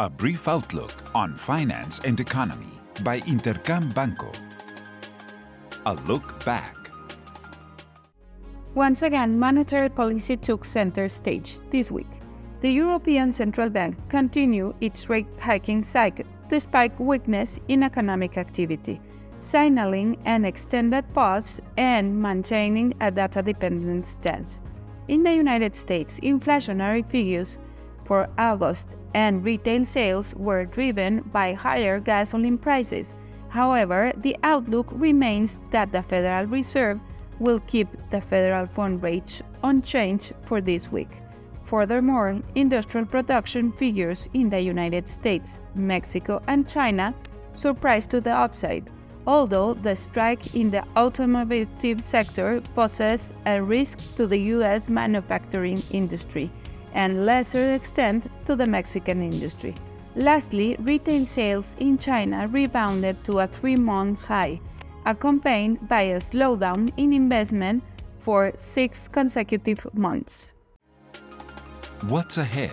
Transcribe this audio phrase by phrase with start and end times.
[0.00, 4.32] A brief outlook on finance and economy by Intercam Banco.
[5.86, 6.90] A look back.
[8.74, 12.10] Once again, monetary policy took center stage this week.
[12.60, 19.00] The European Central Bank continued its rate hiking cycle despite weakness in economic activity,
[19.38, 24.60] signaling an extended pause and maintaining a data dependent stance.
[25.06, 27.58] In the United States, inflationary figures
[28.04, 33.14] for August and retail sales were driven by higher gasoline prices.
[33.48, 37.00] However, the outlook remains that the Federal Reserve
[37.38, 41.10] will keep the federal fund rate unchanged for this week.
[41.64, 47.14] Furthermore, industrial production figures in the United States, Mexico, and China
[47.54, 48.90] surprised to the upside,
[49.26, 54.88] although the strike in the automotive sector poses a risk to the U.S.
[54.88, 56.50] manufacturing industry
[56.94, 59.74] and lesser extent to the Mexican industry.
[60.16, 64.60] Lastly, retail sales in China rebounded to a three month high,
[65.06, 67.82] accompanied by a slowdown in investment
[68.20, 70.54] for six consecutive months.
[72.08, 72.72] What's ahead?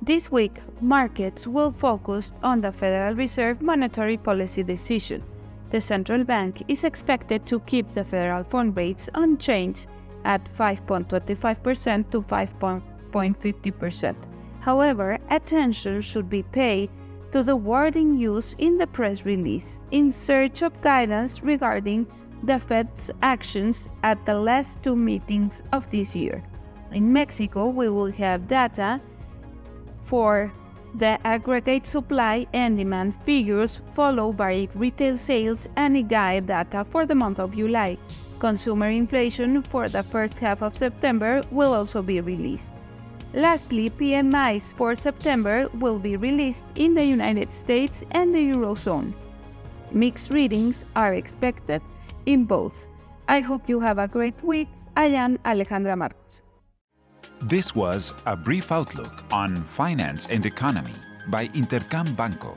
[0.00, 5.22] This week, markets will focus on the Federal Reserve monetary policy decision.
[5.70, 9.88] The central bank is expected to keep the federal fund rates unchanged
[10.24, 14.16] at 5.25% to 5.50%.
[14.60, 16.90] However, attention should be paid
[17.32, 22.06] to the wording used in the press release in search of guidance regarding
[22.42, 26.42] the Fed's actions at the last two meetings of this year.
[26.92, 29.00] In Mexico, we will have data
[30.04, 30.52] for
[30.94, 37.14] the aggregate supply and demand figures, followed by retail sales and IGAE data for the
[37.14, 37.98] month of July.
[38.38, 42.68] Consumer inflation for the first half of September will also be released.
[43.32, 49.12] Lastly, PMIs for September will be released in the United States and the Eurozone.
[49.90, 51.82] Mixed readings are expected
[52.26, 52.86] in both.
[53.28, 54.68] I hope you have a great week.
[54.96, 56.42] I am Alejandra Marcos.
[57.42, 60.94] This was a brief outlook on finance and economy
[61.28, 62.56] by Intercam Banco.